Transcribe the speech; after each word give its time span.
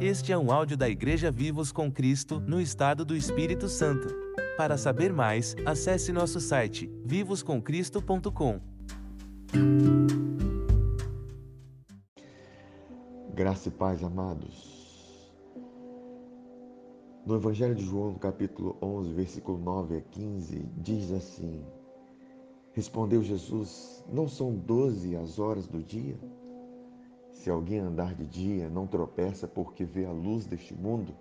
Este 0.00 0.32
é 0.32 0.38
um 0.38 0.50
áudio 0.50 0.76
da 0.76 0.88
Igreja 0.88 1.30
Vivos 1.30 1.70
com 1.70 1.92
Cristo, 1.92 2.40
no 2.40 2.60
estado 2.60 3.04
do 3.04 3.14
Espírito 3.14 3.68
Santo. 3.68 4.08
Para 4.56 4.76
saber 4.76 5.12
mais, 5.12 5.54
acesse 5.64 6.10
nosso 6.10 6.40
site 6.40 6.90
vivoscomcristo.com. 7.04 8.60
Graça 13.34 13.68
e 13.68 13.70
paz, 13.70 14.02
amados. 14.02 15.32
No 17.24 17.36
Evangelho 17.36 17.74
de 17.74 17.84
João, 17.84 18.14
capítulo 18.14 18.76
11, 18.82 19.12
versículo 19.12 19.58
9 19.58 19.98
a 19.98 20.00
15, 20.00 20.66
diz 20.78 21.12
assim: 21.12 21.62
Respondeu 22.72 23.22
Jesus: 23.22 24.04
Não 24.08 24.28
são 24.28 24.54
doze 24.54 25.16
as 25.16 25.38
horas 25.38 25.66
do 25.66 25.82
dia? 25.82 26.16
Se 27.32 27.50
alguém 27.50 27.78
andar 27.78 28.14
de 28.14 28.26
dia, 28.26 28.68
não 28.68 28.86
tropeça 28.86 29.48
porque 29.48 29.84
vê 29.84 30.04
a 30.04 30.12
luz 30.12 30.46
deste 30.46 30.74
mundo, 30.74 31.14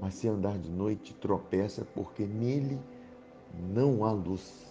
mas 0.00 0.14
se 0.14 0.28
andar 0.28 0.58
de 0.58 0.70
noite, 0.70 1.14
tropeça 1.14 1.84
porque 1.94 2.26
nele 2.26 2.78
não 3.72 4.04
há 4.04 4.12
luz. 4.12 4.64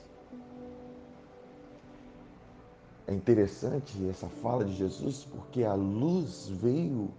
É 3.07 3.13
interessante 3.13 4.07
essa 4.09 4.27
fala 4.27 4.63
de 4.63 4.73
Jesus 4.73 5.25
porque 5.25 5.63
a 5.63 5.73
luz 5.73 6.47
veio 6.49 7.09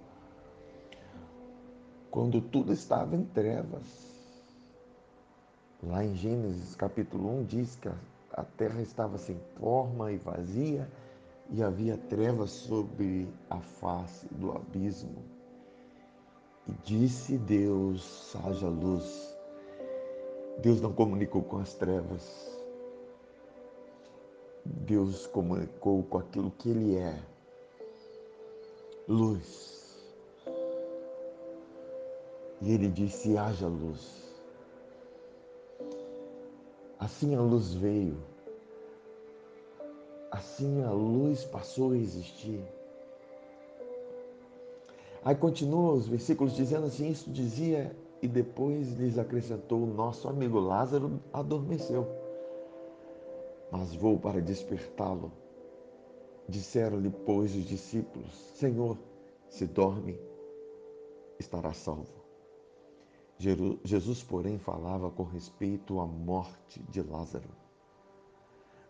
quando 2.10 2.40
tudo 2.40 2.72
estava 2.72 3.16
em 3.16 3.24
trevas. 3.24 4.14
Lá 5.82 6.04
em 6.04 6.14
Gênesis 6.14 6.74
capítulo 6.74 7.40
1 7.40 7.44
diz 7.44 7.76
que 7.76 7.88
a 8.36 8.42
terra 8.42 8.82
estava 8.82 9.16
sem 9.16 9.38
forma 9.56 10.10
e 10.10 10.16
vazia 10.16 10.90
e 11.50 11.62
havia 11.62 11.96
trevas 11.96 12.50
sobre 12.50 13.28
a 13.48 13.60
face 13.60 14.26
do 14.34 14.50
abismo. 14.50 15.22
E 16.66 16.72
disse 16.82 17.38
Deus: 17.38 18.34
haja 18.44 18.68
luz. 18.68 19.34
Deus 20.60 20.80
não 20.80 20.92
comunicou 20.92 21.42
com 21.42 21.58
as 21.58 21.74
trevas. 21.74 22.50
Deus 24.64 25.26
comunicou 25.26 26.02
com 26.04 26.18
aquilo 26.18 26.50
que 26.50 26.70
Ele 26.70 26.96
é: 26.96 27.22
luz. 29.06 30.12
E 32.60 32.72
Ele 32.72 32.88
disse: 32.88 33.36
haja 33.36 33.68
luz. 33.68 34.33
Assim 37.04 37.34
a 37.34 37.40
luz 37.42 37.74
veio 37.74 38.16
Assim 40.30 40.82
a 40.82 40.90
luz 40.90 41.44
passou 41.44 41.92
a 41.92 41.98
existir. 41.98 42.64
Aí 45.22 45.34
continua 45.34 45.92
os 45.92 46.08
versículos 46.08 46.56
dizendo 46.56 46.86
assim: 46.86 47.10
Isso 47.10 47.30
dizia, 47.30 47.94
e 48.22 48.26
depois 48.26 48.94
lhes 48.94 49.18
acrescentou: 49.18 49.86
Nosso 49.86 50.28
amigo 50.30 50.58
Lázaro 50.58 51.20
adormeceu, 51.30 52.08
mas 53.70 53.94
vou 53.94 54.18
para 54.18 54.40
despertá-lo. 54.40 55.30
Disseram-lhe, 56.48 57.10
pois, 57.10 57.54
os 57.54 57.64
discípulos: 57.64 58.34
Senhor, 58.54 58.96
se 59.50 59.66
dorme, 59.66 60.18
estará 61.38 61.74
salvo. 61.74 62.23
Jesus, 63.38 64.22
porém, 64.22 64.58
falava 64.58 65.10
com 65.10 65.24
respeito 65.24 66.00
à 66.00 66.06
morte 66.06 66.82
de 66.88 67.02
Lázaro 67.02 67.48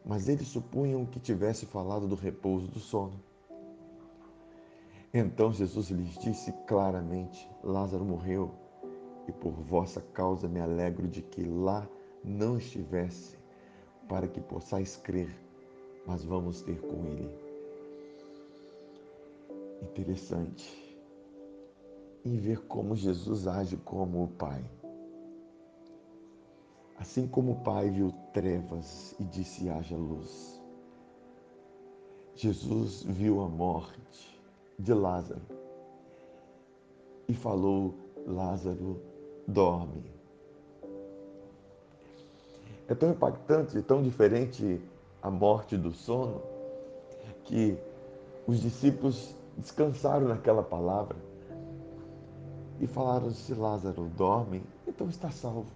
mas 0.04 0.28
eles 0.28 0.48
supunham 0.48 1.06
que 1.06 1.18
tivesse 1.18 1.64
falado 1.64 2.06
do 2.06 2.14
repouso 2.14 2.68
do 2.68 2.78
sono. 2.78 3.18
Então 5.12 5.52
Jesus 5.52 5.88
lhes 5.90 6.18
disse 6.18 6.52
claramente: 6.66 7.48
Lázaro 7.62 8.04
morreu, 8.04 8.50
e 9.26 9.32
por 9.32 9.52
vossa 9.52 10.00
causa 10.00 10.46
me 10.46 10.60
alegro 10.60 11.08
de 11.08 11.22
que 11.22 11.42
lá 11.42 11.88
não 12.22 12.58
estivesse, 12.58 13.38
para 14.08 14.28
que 14.28 14.40
possais 14.40 14.96
crer, 14.96 15.34
mas 16.06 16.24
vamos 16.24 16.60
ter 16.60 16.78
com 16.80 17.06
ele. 17.06 17.30
Interessante 19.82 20.93
em 22.24 22.36
ver 22.36 22.60
como 22.66 22.96
Jesus 22.96 23.46
age 23.46 23.76
como 23.76 24.24
o 24.24 24.28
Pai. 24.28 24.64
Assim 26.96 27.26
como 27.26 27.52
o 27.52 27.60
Pai 27.60 27.90
viu 27.90 28.12
trevas 28.32 29.14
e 29.20 29.24
disse: 29.24 29.68
haja 29.68 29.96
luz. 29.96 30.62
Jesus 32.34 33.02
viu 33.02 33.42
a 33.42 33.48
morte 33.48 34.42
de 34.78 34.94
Lázaro 34.94 35.42
e 37.28 37.34
falou: 37.34 37.94
Lázaro, 38.26 39.00
dorme. 39.46 40.14
É 42.88 42.94
tão 42.94 43.10
impactante, 43.10 43.80
tão 43.82 44.02
diferente 44.02 44.80
a 45.22 45.30
morte 45.30 45.76
do 45.76 45.90
sono, 45.90 46.42
que 47.44 47.78
os 48.46 48.60
discípulos 48.60 49.34
descansaram 49.56 50.28
naquela 50.28 50.62
palavra 50.62 51.16
e 52.80 52.86
falaram: 52.86 53.30
se 53.30 53.54
Lázaro 53.54 54.04
dorme, 54.16 54.62
então 54.86 55.08
está 55.08 55.30
salvo. 55.30 55.66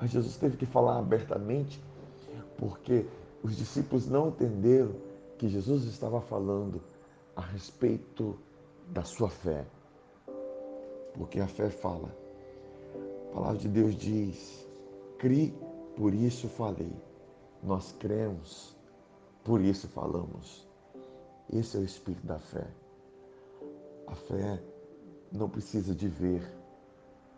Mas 0.00 0.10
Jesus 0.10 0.36
teve 0.36 0.56
que 0.56 0.66
falar 0.66 0.98
abertamente, 0.98 1.82
porque 2.58 3.06
os 3.42 3.56
discípulos 3.56 4.08
não 4.08 4.28
entenderam 4.28 4.94
que 5.38 5.48
Jesus 5.48 5.84
estava 5.84 6.20
falando 6.20 6.80
a 7.36 7.40
respeito 7.40 8.38
da 8.88 9.04
sua 9.04 9.28
fé. 9.28 9.64
Porque 11.14 11.40
a 11.40 11.46
fé 11.46 11.70
fala. 11.70 12.08
A 13.30 13.34
palavra 13.34 13.58
de 13.58 13.68
Deus 13.68 13.94
diz: 13.94 14.66
"Cri, 15.18 15.54
por 15.96 16.14
isso 16.14 16.48
falei". 16.48 16.92
Nós 17.62 17.92
cremos, 18.00 18.76
por 19.44 19.60
isso 19.60 19.86
falamos. 19.88 20.66
Esse 21.52 21.76
é 21.76 21.80
o 21.80 21.84
espírito 21.84 22.26
da 22.26 22.38
fé. 22.38 22.66
A 24.08 24.14
fé 24.14 24.60
não 25.32 25.48
precisa 25.48 25.94
de 25.94 26.08
ver 26.08 26.42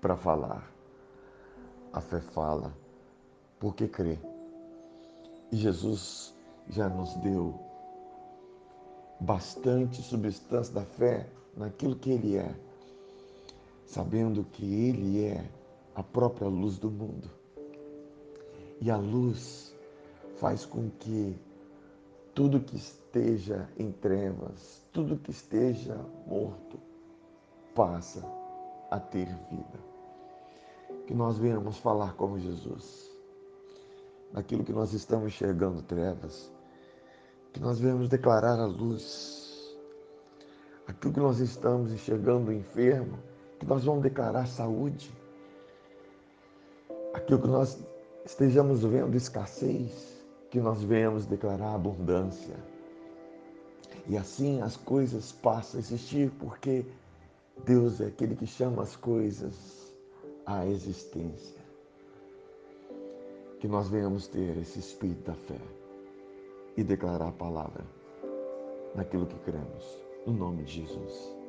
para 0.00 0.16
falar. 0.16 0.71
A 1.93 2.00
fé 2.00 2.21
fala 2.21 2.75
porque 3.59 3.87
crê. 3.87 4.19
E 5.53 5.56
Jesus 5.56 6.34
já 6.69 6.88
nos 6.88 7.15
deu 7.16 7.54
bastante 9.21 10.03
substância 10.03 10.75
da 10.75 10.84
fé 10.84 11.28
naquilo 11.56 11.97
que 11.97 12.10
Ele 12.10 12.37
é, 12.37 12.54
sabendo 13.87 14.44
que 14.44 14.65
Ele 14.65 15.25
é 15.25 15.49
a 15.94 16.03
própria 16.03 16.49
luz 16.49 16.78
do 16.78 16.91
mundo. 16.91 17.31
E 18.81 18.91
a 18.91 18.97
luz 18.97 19.75
faz 20.37 20.66
com 20.66 20.91
que 20.91 21.38
tudo 22.34 22.60
que 22.60 22.77
esteja 22.77 23.69
em 23.78 23.93
trevas, 23.93 24.84
tudo 24.93 25.16
que 25.16 25.31
esteja 25.31 25.97
morto, 26.27 26.78
passa 27.75 28.25
a 28.91 28.99
ter 28.99 29.27
vida. 29.51 29.79
Que 31.07 31.15
nós 31.15 31.39
venhamos 31.39 31.79
falar 31.79 32.15
como 32.15 32.39
Jesus, 32.39 33.11
naquilo 34.33 34.65
que 34.65 34.73
nós 34.73 34.93
estamos 34.93 35.27
enxergando 35.27 35.83
trevas, 35.83 36.51
que 37.53 37.61
nós 37.61 37.79
venhamos 37.79 38.09
declarar 38.09 38.59
a 38.59 38.67
luz, 38.67 39.77
aquilo 40.87 41.13
que 41.13 41.21
nós 41.21 41.39
estamos 41.41 41.93
enxergando 41.93 42.53
enfermo, 42.53 43.19
que 43.59 43.67
nós 43.67 43.84
vamos 43.84 44.03
declarar 44.03 44.47
saúde, 44.47 45.13
aquilo 47.13 47.41
que 47.41 47.49
nós 47.49 47.79
estejamos 48.25 48.83
vendo 48.83 49.17
escassez, 49.17 50.25
que 50.51 50.61
nós 50.61 50.83
venhamos 50.83 51.27
declarar 51.27 51.75
abundância. 51.75 52.57
E 54.07 54.16
assim 54.16 54.60
as 54.60 54.77
coisas 54.77 55.33
passam 55.33 55.78
a 55.78 55.81
existir, 55.81 56.31
porque 56.39 56.84
Deus 57.62 58.01
é 58.01 58.06
aquele 58.06 58.34
que 58.34 58.47
chama 58.47 58.83
as 58.83 58.97
coisas 58.97 59.95
à 60.45 60.66
existência. 60.66 61.62
Que 63.60 63.68
nós 63.68 63.89
venhamos 63.89 64.27
ter 64.27 64.56
esse 64.59 64.78
espírito 64.78 65.24
da 65.24 65.34
fé 65.34 65.60
e 66.77 66.83
declarar 66.83 67.28
a 67.28 67.33
palavra 67.33 67.84
naquilo 68.95 69.27
que 69.27 69.39
cremos. 69.39 69.84
No 70.27 70.33
nome 70.33 70.65
de 70.65 70.80
Jesus. 70.80 71.44